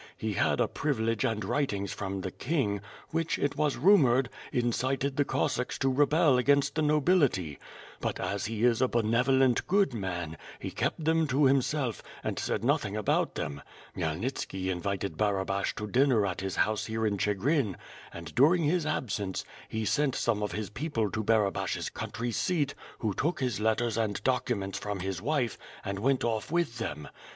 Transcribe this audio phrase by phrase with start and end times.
[0.17, 5.23] He had a privilege and writings from the King, which, it was rumored, incited the
[5.23, 7.59] Cossacks to rebel against the nobility.
[7.99, 10.25] But as he is a benevolent, good WITH FIRE AND SWORD.
[10.25, 13.61] j^ man, he kept them to himself, and said nothing about them.
[13.95, 17.75] Rhmyelnitski invited Barabash to dinner at his house here in Chigrin,
[18.11, 23.13] and during his absence, he sent some of his people to Barabash's country seat, who
[23.13, 27.07] took his letters and documents from his wife, and went off with them.